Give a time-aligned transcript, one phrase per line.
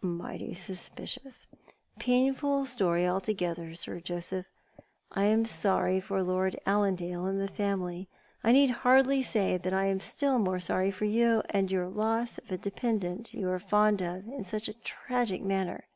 [0.02, 1.46] Miglitily sugpiciouR.
[1.96, 4.46] A painfial story altogether, Sir Joseph.
[5.12, 8.08] I am sorry for Lord AUandale and the family.
[8.42, 12.38] I need hardly say that I am still more sorry for you, and your loss
[12.38, 15.86] of a dependent you were fond of in such a tragic manner."